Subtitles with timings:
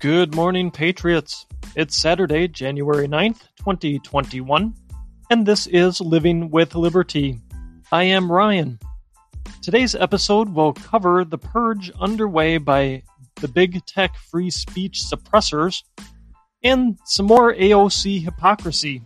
[0.00, 1.44] Good morning, Patriots.
[1.74, 4.72] It's Saturday, January 9th, 2021,
[5.28, 7.40] and this is Living with Liberty.
[7.90, 8.78] I am Ryan.
[9.60, 13.02] Today's episode will cover the purge underway by
[13.40, 15.82] the big tech free speech suppressors
[16.62, 19.02] and some more AOC hypocrisy.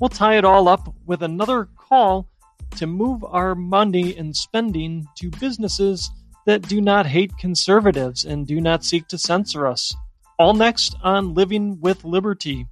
[0.00, 2.28] We'll tie it all up with another call
[2.76, 6.10] to move our money and spending to businesses
[6.44, 9.94] that do not hate conservatives and do not seek to censor us.
[10.40, 12.66] All next on Living with Liberty.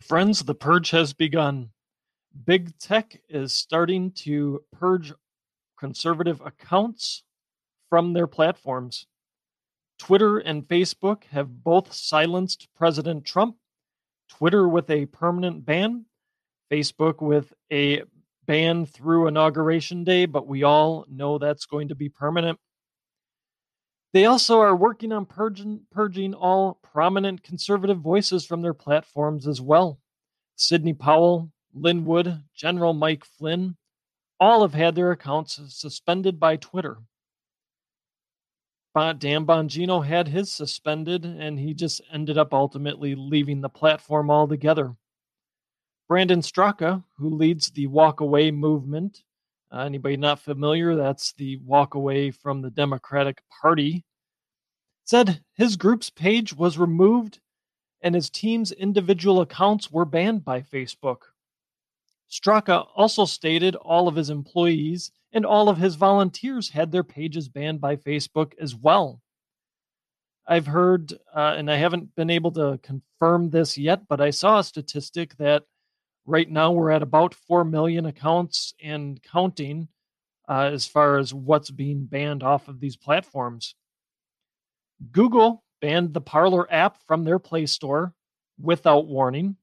[0.00, 1.70] Friends, the purge has begun.
[2.46, 5.12] Big tech is starting to purge
[5.76, 7.24] conservative accounts
[7.88, 9.08] from their platforms.
[9.98, 13.56] Twitter and Facebook have both silenced President Trump,
[14.28, 16.04] Twitter with a permanent ban,
[16.70, 18.04] Facebook with a
[18.46, 22.56] ban through Inauguration Day, but we all know that's going to be permanent.
[24.12, 29.60] They also are working on purging, purging all prominent conservative voices from their platforms as
[29.60, 30.00] well.
[30.56, 33.76] Sidney Powell, Lin Wood, General Mike Flynn,
[34.40, 36.98] all have had their accounts suspended by Twitter.
[38.94, 44.96] Dan Bongino had his suspended, and he just ended up ultimately leaving the platform altogether.
[46.08, 49.22] Brandon Straka, who leads the Walk Away movement,
[49.72, 54.04] uh, anybody not familiar, that's the Walk Away from the Democratic Party,
[55.04, 57.40] said his group's page was removed
[58.02, 61.18] and his team's individual accounts were banned by Facebook.
[62.30, 67.48] Straka also stated all of his employees and all of his volunteers had their pages
[67.48, 69.20] banned by Facebook as well.
[70.46, 74.58] I've heard, uh, and I haven't been able to confirm this yet, but I saw
[74.58, 75.64] a statistic that
[76.26, 79.88] right now we're at about 4 million accounts and counting
[80.48, 83.74] uh, as far as what's being banned off of these platforms.
[85.12, 88.14] Google banned the Parler app from their Play Store
[88.60, 89.56] without warning.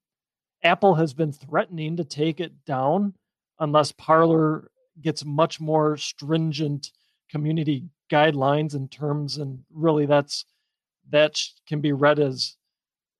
[0.63, 3.13] Apple has been threatening to take it down
[3.59, 4.71] unless Parler
[5.01, 6.91] gets much more stringent
[7.29, 10.45] community guidelines and terms, and really that's
[11.09, 12.55] that can be read as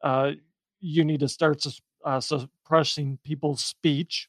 [0.04, 0.32] uh,
[0.80, 1.62] you need to start
[2.04, 4.28] uh, suppressing people's speech.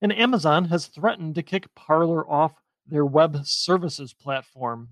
[0.00, 2.52] And Amazon has threatened to kick Parler off
[2.86, 4.90] their web services platform.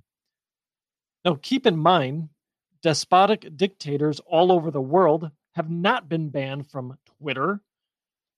[1.24, 2.28] Now, keep in mind,
[2.82, 7.60] despotic dictators all over the world have not been banned from Twitter,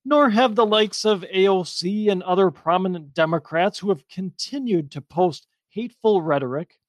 [0.03, 5.47] nor have the likes of AOC and other prominent Democrats who have continued to post
[5.69, 6.79] hateful rhetoric,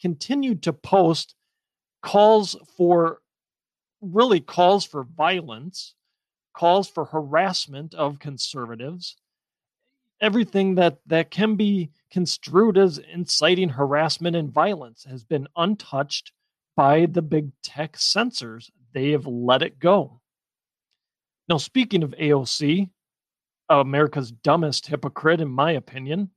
[0.00, 1.34] continued to post
[2.02, 3.20] calls for
[4.00, 5.94] really calls for violence,
[6.54, 9.16] calls for harassment of conservatives,
[10.20, 16.32] everything that, that can be construed as inciting harassment and violence has been untouched
[16.76, 18.70] by the big tech censors.
[18.92, 20.20] They have let it go.
[21.48, 22.88] Now, speaking of AOC,
[23.68, 26.30] America's dumbest hypocrite, in my opinion,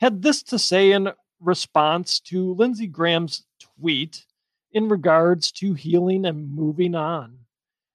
[0.00, 1.10] had this to say in
[1.40, 4.24] response to Lindsey Graham's tweet
[4.72, 7.38] in regards to healing and moving on,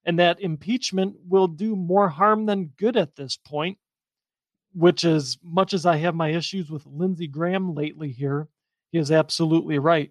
[0.04, 3.78] and that impeachment will do more harm than good at this point.
[4.72, 8.48] Which, as much as I have my issues with Lindsey Graham lately here,
[8.90, 10.10] he is absolutely right.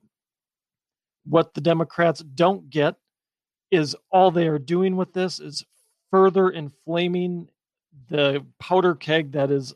[1.25, 2.95] What the Democrats don't get
[3.71, 5.65] is all they are doing with this is
[6.11, 7.49] further inflaming
[8.09, 9.73] the powder keg that is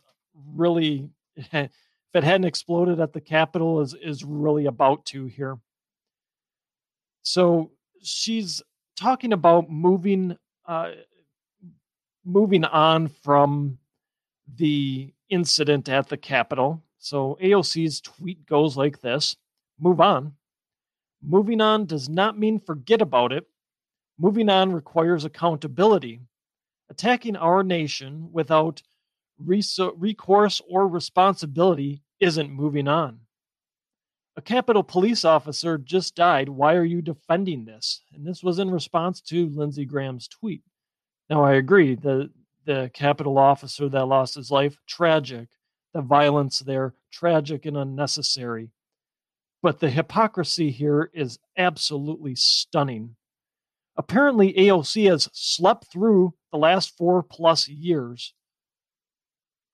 [0.53, 1.69] really if
[2.13, 5.57] it hadn't exploded at the capitol is is really about to here
[7.23, 8.61] so she's
[8.97, 10.91] talking about moving uh,
[12.25, 13.77] moving on from
[14.55, 19.37] the incident at the capitol so aoc's tweet goes like this
[19.79, 20.33] move on
[21.21, 23.47] moving on does not mean forget about it
[24.19, 26.21] Moving on requires accountability.
[26.89, 28.81] Attacking our nation without
[29.37, 33.26] recourse or responsibility isn't moving on.
[34.37, 36.47] A Capitol police officer just died.
[36.47, 38.03] Why are you defending this?
[38.13, 40.61] And this was in response to Lindsey Graham's tweet.
[41.27, 41.95] Now, I agree.
[41.95, 42.29] The,
[42.63, 45.49] the Capitol officer that lost his life, tragic.
[45.95, 48.69] The violence there, tragic and unnecessary.
[49.63, 53.15] But the hypocrisy here is absolutely stunning.
[53.97, 58.35] Apparently, AOC has slept through the last four plus years.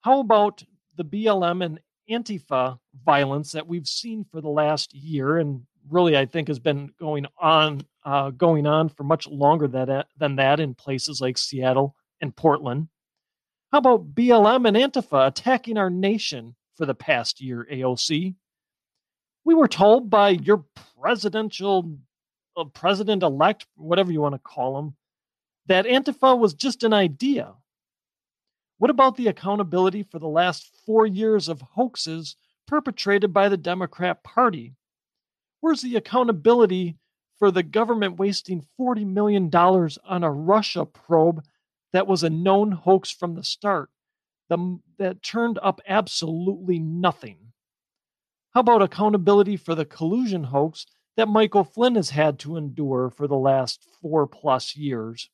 [0.00, 0.64] How about
[0.96, 6.26] the BLM and Antifa violence that we've seen for the last year, and really, I
[6.26, 10.74] think has been going on, uh, going on for much longer than than that in
[10.74, 12.88] places like Seattle and Portland.
[13.72, 18.34] How about BLM and Antifa attacking our nation for the past year, AOC?
[19.44, 20.64] We were told by your
[21.00, 21.98] presidential
[22.56, 24.94] uh, president elect, whatever you want to call him,
[25.66, 27.52] that Antifa was just an idea.
[28.78, 32.36] What about the accountability for the last four years of hoaxes
[32.66, 34.74] perpetrated by the Democrat Party?
[35.60, 36.98] Where's the accountability
[37.38, 41.44] for the government wasting $40 million on a Russia probe
[41.92, 43.90] that was a known hoax from the start,
[44.48, 47.52] the, that turned up absolutely nothing?
[48.50, 50.86] How about accountability for the collusion hoax
[51.16, 55.30] that Michael Flynn has had to endure for the last four plus years?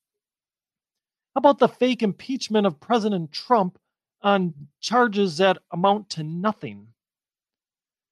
[1.41, 3.79] About the fake impeachment of President Trump
[4.21, 6.89] on charges that amount to nothing?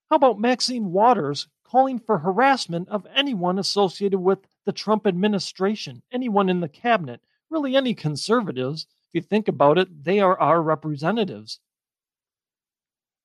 [0.09, 6.49] How about Maxine Waters calling for harassment of anyone associated with the Trump administration, anyone
[6.49, 7.21] in the cabinet,
[7.51, 8.87] really any conservatives?
[9.09, 11.59] If you think about it, they are our representatives.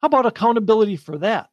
[0.03, 1.49] How about accountability for that?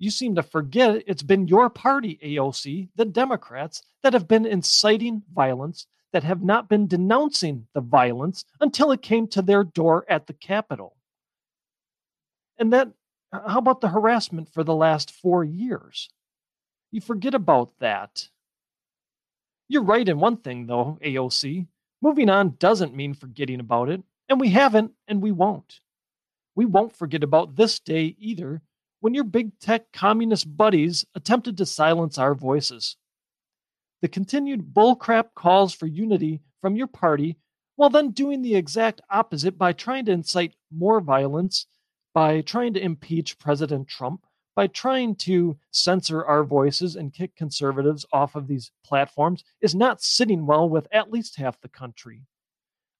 [0.00, 5.22] You seem to forget it's been your party, AOC, the Democrats, that have been inciting
[5.32, 10.28] violence, that have not been denouncing the violence until it came to their door at
[10.28, 10.96] the Capitol.
[12.56, 12.92] And that
[13.32, 16.08] how about the harassment for the last four years?
[16.92, 18.28] You forget about that.
[19.66, 21.66] You're right in one thing, though, AOC.
[22.00, 25.80] Moving on doesn't mean forgetting about it, and we haven't, and we won't.
[26.54, 28.62] We won't forget about this day either
[29.00, 32.96] when your big tech communist buddies attempted to silence our voices.
[34.04, 37.38] The continued bullcrap calls for unity from your party,
[37.76, 41.64] while then doing the exact opposite by trying to incite more violence
[42.12, 48.04] by trying to impeach President Trump, by trying to censor our voices and kick conservatives
[48.12, 52.26] off of these platforms, is not sitting well with at least half the country.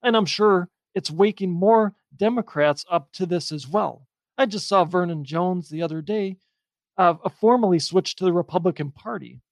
[0.02, 4.08] And I'm sure it's waking more Democrats up to this as well.
[4.38, 6.38] I just saw Vernon Jones the other day
[6.96, 9.42] uh, formally switch to the Republican Party.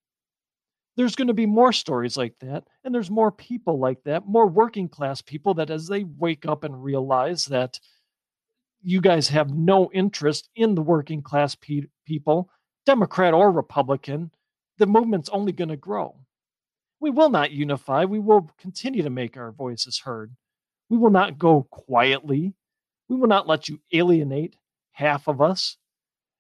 [0.97, 4.47] There's going to be more stories like that, and there's more people like that, more
[4.47, 7.81] working class people that as they wake up and realize that
[8.83, 12.51] you guys have no interest in the working class pe- people,
[12.85, 14.31] Democrat or Republican,
[14.79, 16.17] the movement's only going to grow.
[17.01, 18.05] We will not unify.
[18.05, 20.35] We will continue to make our voices heard.
[20.91, 22.55] We will not go quietly.
[23.09, 24.57] We will not let you alienate
[24.93, 25.79] half of us.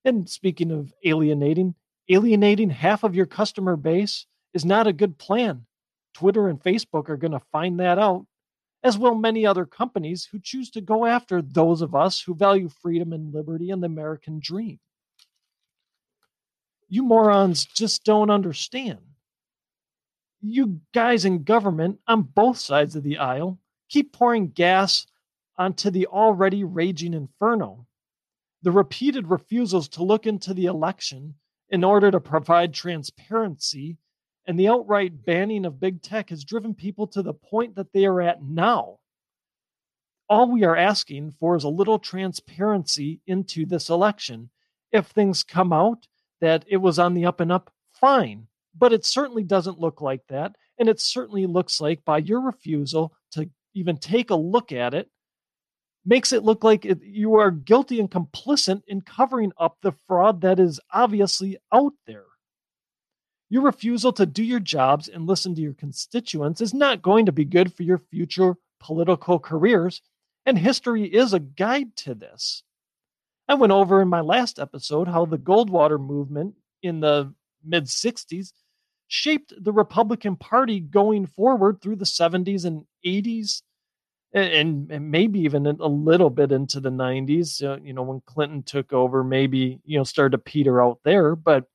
[0.04, 1.74] And speaking of alienating,
[2.08, 5.66] alienating half of your customer base is not a good plan.
[6.14, 8.26] Twitter and Facebook are going to find that out
[8.82, 12.68] as will many other companies who choose to go after those of us who value
[12.68, 14.80] freedom and liberty and the American dream.
[16.88, 18.98] You morons just don't understand.
[20.40, 23.58] You guys in government on both sides of the aisle
[23.88, 25.06] keep pouring gas
[25.56, 27.86] onto the already raging inferno.
[28.62, 31.34] The repeated refusals to look into the election
[31.68, 33.96] in order to provide transparency
[34.46, 38.04] and the outright banning of big tech has driven people to the point that they
[38.04, 38.98] are at now.
[40.28, 44.50] All we are asking for is a little transparency into this election.
[44.90, 46.06] If things come out
[46.40, 48.46] that it was on the up and up, fine.
[48.76, 50.56] But it certainly doesn't look like that.
[50.78, 55.08] And it certainly looks like, by your refusal to even take a look at it,
[56.04, 60.40] makes it look like it, you are guilty and complicit in covering up the fraud
[60.40, 62.24] that is obviously out there.
[63.52, 67.32] Your refusal to do your jobs and listen to your constituents is not going to
[67.32, 70.00] be good for your future political careers,
[70.46, 72.62] and history is a guide to this.
[73.46, 78.54] I went over in my last episode how the Goldwater movement in the mid 60s
[79.06, 83.60] shaped the Republican Party going forward through the 70s and 80s.
[84.32, 88.62] And, and maybe even a little bit into the 90s, uh, you know, when Clinton
[88.62, 91.36] took over, maybe, you know, started to peter out there.
[91.36, 91.66] But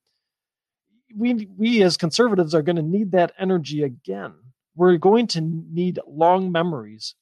[1.16, 4.34] we we as conservatives are going to need that energy again.
[4.76, 7.16] We're going to need long memories.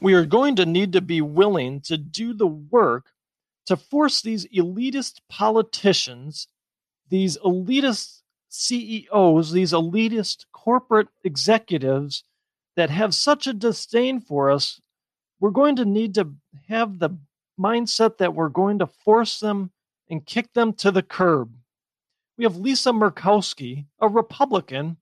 [0.00, 3.06] We are going to need to be willing to do the work
[3.66, 6.48] to force these elitist politicians,
[7.08, 12.24] these elitist CEOs, these elitist corporate executives
[12.76, 14.80] that have such a disdain for us.
[15.40, 16.34] We're going to need to
[16.68, 17.10] have the
[17.58, 19.70] mindset that we're going to force them
[20.08, 21.52] and kick them to the curb
[22.36, 24.98] we have Lisa Murkowski, a Republican,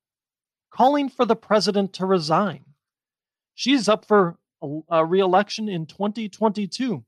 [0.70, 2.64] calling for the president to resign.
[3.54, 7.04] She's up for a, a re-election in 2022.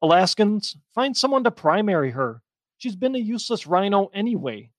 [0.00, 2.42] Alaskans, find someone to primary her.
[2.78, 4.70] She's been a useless RINO anyway.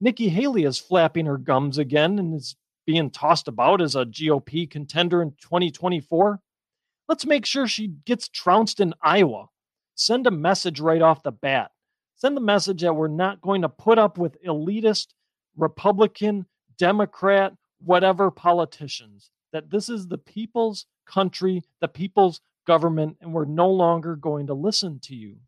[0.00, 4.68] Nikki Haley is flapping her gums again and is being tossed about as a GOP
[4.68, 6.40] contender in 2024.
[7.08, 9.46] Let's make sure she gets trounced in Iowa.
[9.94, 11.70] Send a message right off the bat
[12.22, 15.08] Send the message that we're not going to put up with elitist,
[15.56, 16.46] Republican,
[16.78, 23.68] Democrat, whatever politicians, that this is the people's country, the people's government, and we're no
[23.68, 25.38] longer going to listen to you.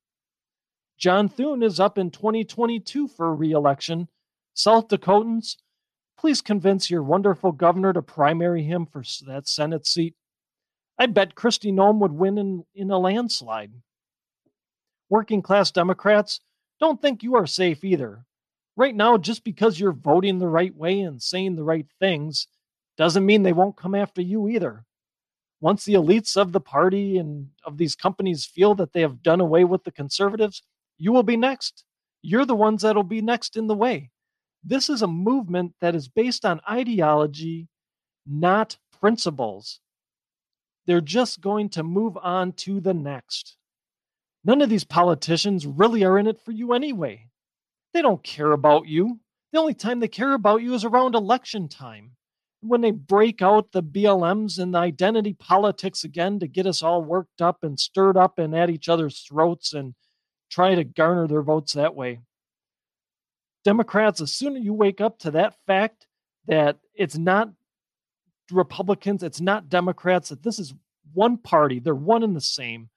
[0.99, 4.09] John Thune is up in 2022 for reelection.
[4.53, 5.59] South Dakotans,
[6.19, 10.17] please convince your wonderful governor to primary him for that Senate seat.
[10.99, 13.75] I bet Kristi Noem would win in, in a landslide.
[15.09, 16.41] Working class Democrats,
[16.81, 18.25] don't think you are safe either.
[18.77, 22.49] Right now, just because you're voting the right way and saying the right things
[22.97, 24.85] doesn't mean they won't come after you either.
[25.61, 29.41] Once the elites of the party and of these companies feel that they have done
[29.41, 30.63] away with the conservatives,
[30.99, 31.85] you will be next.
[32.23, 34.11] You're the ones that'll be next in the way.
[34.63, 37.69] This is a movement that is based on ideology,
[38.27, 39.81] not principles.
[40.87, 43.57] They're just going to move on to the next.
[44.45, 47.29] None of these politicians really are in it for you anyway.
[47.93, 49.21] They don't care about you.
[49.53, 52.13] The only time they care about you is around election time.
[52.61, 57.03] When they break out the BLMs and the identity politics again to get us all
[57.03, 59.95] worked up and stirred up and at each other's throats and
[60.51, 62.21] try to garner their votes that way.
[63.65, 66.07] Democrats, as soon as you wake up to that fact
[66.47, 67.51] that it's not
[68.51, 70.75] Republicans, it's not Democrats, that this is
[71.13, 72.91] one party, they're one and the same.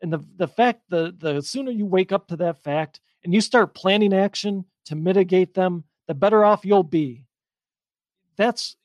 [0.00, 3.40] And the, the fact, the, the sooner you wake up to that fact and you
[3.40, 7.24] start planning action to mitigate them, the better off you'll be.
[8.36, 8.76] That's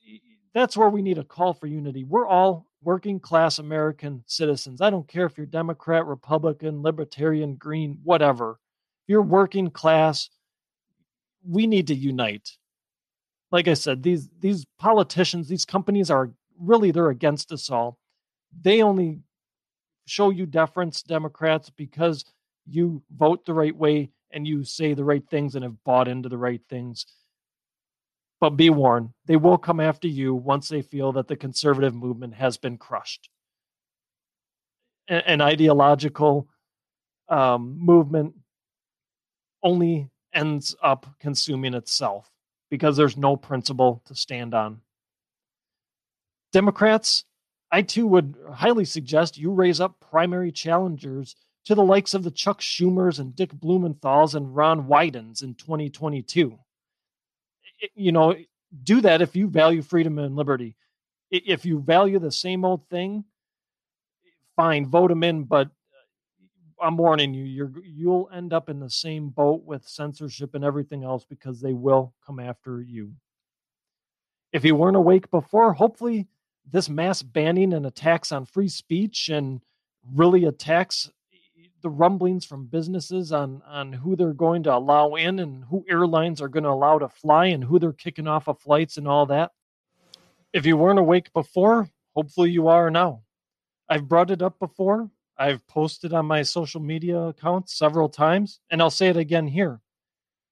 [0.54, 2.04] that's where we need a call for unity.
[2.04, 4.82] We're all working class American citizens.
[4.82, 8.60] I don't care if you're Democrat, Republican, Libertarian, Green, whatever.
[9.08, 10.30] You're working class,
[11.48, 12.52] we need to unite.
[13.52, 18.00] Like I said, these these politicians, these companies are really they're against us all.
[18.62, 19.20] They only
[20.06, 22.26] show you deference, Democrats, because
[22.66, 26.30] you vote the right way and you say the right things and have bought into
[26.30, 27.06] the right things.
[28.40, 32.34] But be warned, they will come after you once they feel that the conservative movement
[32.36, 33.30] has been crushed.
[35.08, 36.48] An ideological
[37.30, 38.36] um, movement
[39.62, 42.30] only ends up consuming itself
[42.70, 44.82] because there's no principle to stand on.
[46.52, 47.26] Democrats,
[47.74, 52.30] I too would highly suggest you raise up primary challengers to the likes of the
[52.30, 56.60] Chuck Schumers and Dick Blumenthals and Ron Wydens in 2022.
[57.96, 58.36] You know,
[58.84, 60.76] do that if you value freedom and liberty.
[61.32, 63.24] If you value the same old thing,
[64.56, 65.46] fine, vote them in.
[65.46, 70.54] But uh, I'm warning you, you're you'll end up in the same boat with censorship
[70.54, 73.14] and everything else because they will come after you.
[74.52, 76.28] If you weren't awake before, hopefully
[76.72, 79.62] this mass banning and attacks on free speech and
[80.14, 81.10] really attacks
[81.82, 86.42] the rumblings from businesses on on who they're going to allow in and who airlines
[86.42, 89.26] are going to allow to fly and who they're kicking off of flights and all
[89.26, 89.52] that.
[90.54, 93.24] If you weren't awake before, hopefully you are now.
[93.90, 95.10] I've brought it up before.
[95.38, 99.82] I've posted on my social media accounts several times, and I'll say it again here.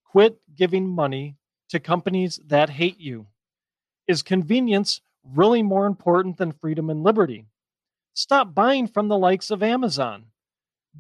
[0.03, 1.38] Quit giving money
[1.70, 3.27] to companies that hate you.
[4.08, 7.46] Is convenience really more important than freedom and liberty?
[8.13, 10.25] Stop buying from the likes of Amazon.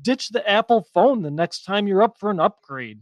[0.01, 3.01] Ditch the Apple phone the next time you're up for an upgrade.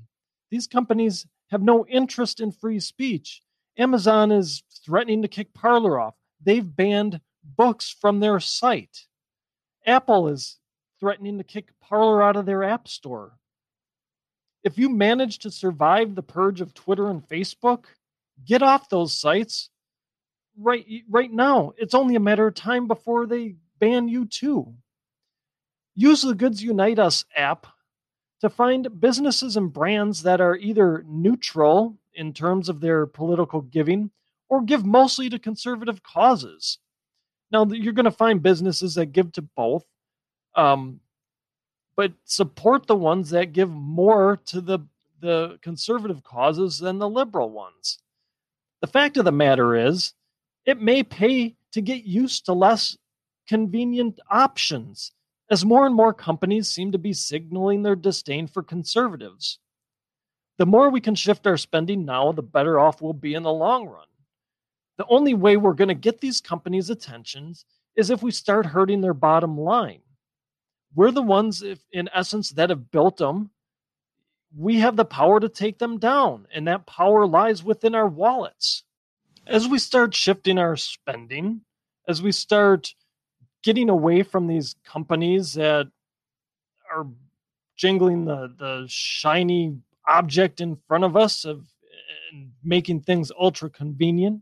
[0.50, 3.42] These companies have no interest in free speech.
[3.78, 6.16] Amazon is threatening to kick Parler off.
[6.44, 9.06] They've banned books from their site.
[9.86, 10.58] Apple is
[11.00, 13.38] threatening to kick Parler out of their app store.
[14.64, 17.86] If you manage to survive the purge of Twitter and Facebook,
[18.44, 19.70] get off those sites
[20.60, 21.74] right right now.
[21.78, 24.74] It's only a matter of time before they ban you too.
[25.96, 27.68] Use the Goods Unite Us app
[28.42, 34.12] to find businesses and brands that are either neutral in terms of their political giving
[34.50, 36.80] or give mostly to conservative causes.
[37.52, 39.86] Now, you're going to find businesses that give to both,
[40.56, 41.00] um,
[41.96, 44.80] but support the ones that give more to the,
[45.20, 48.00] the conservative causes than the liberal ones.
[48.82, 50.14] The fact of the matter is,
[50.66, 52.98] it may pay to get used to less
[53.48, 55.12] convenient options
[55.50, 59.60] as more and more companies seem to be signaling their disdain for conservatives.
[60.58, 63.52] The more we can shift our spending now, the better off we'll be in the
[63.52, 64.06] long run.
[64.98, 69.02] The only way we're going to get these companies' attentions is if we start hurting
[69.02, 70.02] their bottom line.
[70.94, 73.52] We're the ones, if, in essence, that have built them.
[74.56, 78.84] We have the power to take them down, and that power lies within our wallets.
[79.50, 81.62] As we start shifting our spending,
[82.08, 82.94] as we start
[83.64, 85.88] getting away from these companies that
[86.94, 87.08] are
[87.76, 89.76] jingling the the shiny
[90.08, 91.66] object in front of us of
[92.32, 94.42] and making things ultra convenient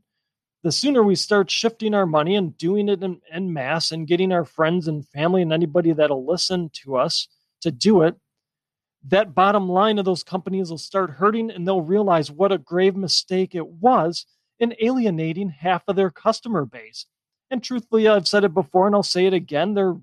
[0.64, 4.32] the sooner we start shifting our money and doing it in, in mass and getting
[4.32, 7.28] our friends and family and anybody that'll listen to us
[7.62, 8.16] to do it
[9.06, 12.96] that bottom line of those companies will start hurting and they'll realize what a grave
[12.96, 14.26] mistake it was
[14.60, 17.06] in alienating half of their customer base.
[17.50, 19.96] And truthfully, I've said it before and I'll say it again they're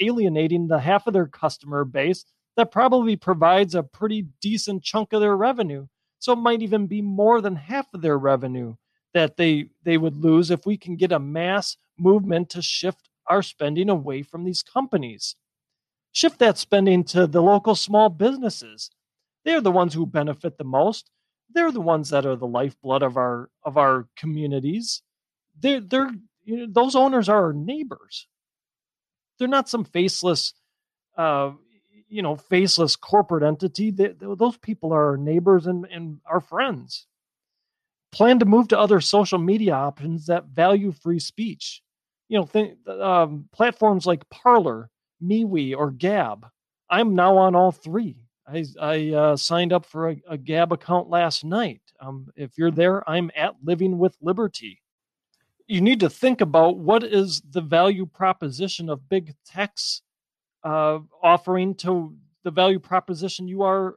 [0.00, 2.24] alienating the half of their customer base
[2.56, 5.86] that probably provides a pretty decent chunk of their revenue.
[6.18, 8.74] So it might even be more than half of their revenue
[9.14, 13.42] that they they would lose if we can get a mass movement to shift our
[13.42, 15.36] spending away from these companies.
[16.12, 18.90] Shift that spending to the local small businesses.
[19.44, 21.10] They're the ones who benefit the most.
[21.52, 25.02] They're the ones that are the lifeblood of our of our communities.
[25.58, 26.10] They're they're
[26.44, 28.26] you know, those owners are our neighbors.
[29.38, 30.54] They're not some faceless
[31.16, 31.52] uh,
[32.08, 37.06] you know faceless corporate entity they, those people are our neighbors and, and our friends
[38.10, 41.82] plan to move to other social media options that value free speech
[42.28, 44.90] you know th- um, platforms like parler
[45.22, 46.46] MeWe, or Gab.
[46.88, 48.16] I'm now on all three.
[48.50, 51.82] I, I uh, signed up for a, a, Gab account last night.
[52.00, 54.82] Um, if you're there, I'm at Living with Liberty.
[55.66, 60.02] You need to think about what is the value proposition of big tech's
[60.64, 63.96] uh, offering to the value proposition you are,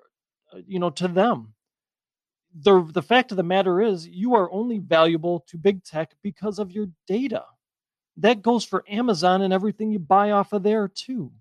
[0.53, 1.53] uh, you know, to them.
[2.55, 6.59] The the fact of the matter is, you are only valuable to big tech because
[6.59, 7.45] of your data.
[8.17, 11.31] That goes for Amazon and everything you buy off of there too.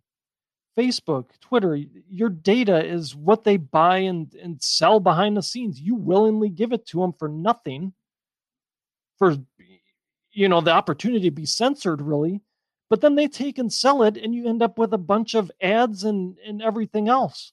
[0.78, 1.76] Facebook, Twitter,
[2.08, 5.80] your data is what they buy and, and sell behind the scenes.
[5.80, 7.92] You willingly give it to them for nothing,
[9.18, 9.36] for
[10.32, 12.40] you know the opportunity to be censored, really.
[12.88, 15.50] But then they take and sell it, and you end up with a bunch of
[15.60, 17.52] ads and, and everything else.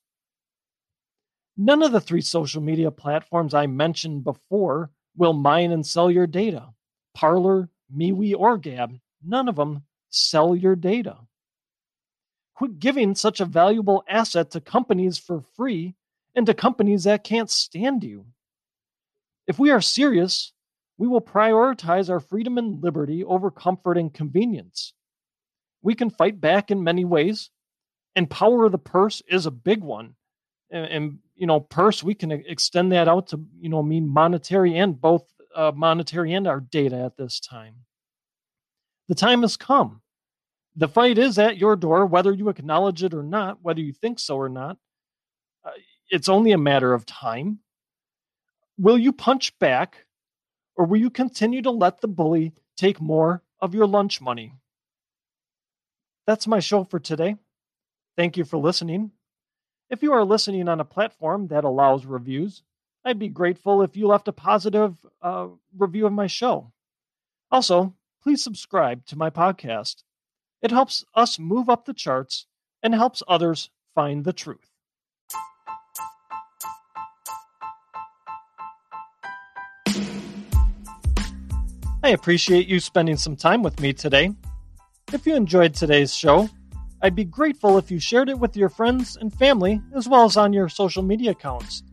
[1.58, 6.28] None of the three social media platforms I mentioned before will mine and sell your
[6.28, 6.70] data.
[7.14, 11.18] Parler, MeWe, or Gab None of them sell your data.
[12.60, 15.96] Quit giving such a valuable asset to companies for free
[16.36, 18.26] and to companies that can't stand you.
[19.48, 20.52] If we are serious,
[20.98, 24.92] we will prioritize our freedom and liberty over comfort and convenience.
[25.82, 27.50] We can fight back in many ways,
[28.14, 30.16] and power of the purse is a big one.
[30.70, 34.78] And, and you know, purse we can extend that out to you know mean monetary
[34.78, 35.24] and both
[35.56, 37.76] uh, monetary and our data at this time.
[39.08, 40.02] The time has come.
[40.80, 44.18] The fight is at your door, whether you acknowledge it or not, whether you think
[44.18, 44.78] so or not.
[45.66, 45.72] Uh,
[46.10, 47.60] it's only a matter of time.
[48.78, 50.06] Will you punch back,
[50.78, 54.54] or will you continue to let the bully take more of your lunch money?
[56.26, 57.36] That's my show for today.
[58.16, 59.12] Thank you for listening.
[59.90, 62.64] If you are listening on a platform that allows reviews,
[63.04, 66.72] I'd be grateful if you left a positive uh, review of my show.
[67.52, 70.04] Also, please subscribe to my podcast.
[70.62, 72.46] It helps us move up the charts
[72.84, 74.70] and helps others find the truth.
[82.02, 84.32] I appreciate you spending some time with me today.
[85.12, 86.50] If you enjoyed today's show,
[87.02, 90.38] I'd be grateful if you shared it with your friends and family as well as
[90.38, 91.84] on your social media accounts.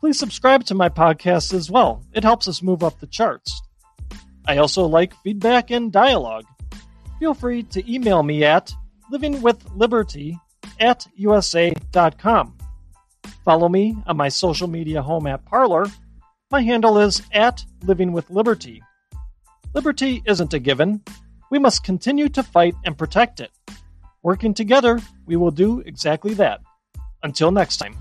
[0.00, 2.04] Please subscribe to my podcast as well.
[2.12, 3.60] It helps us move up the charts.
[4.46, 6.44] I also like feedback and dialogue.
[7.18, 8.72] Feel free to email me at
[9.12, 10.38] livingwithliberty
[10.80, 12.56] at usa.com.
[13.44, 15.86] Follow me on my social media home at Parler.
[16.50, 18.80] My handle is at livingwithliberty.
[19.74, 21.02] Liberty isn't a given.
[21.50, 23.50] We must continue to fight and protect it.
[24.22, 26.60] Working together, we will do exactly that.
[27.22, 27.96] Until next time.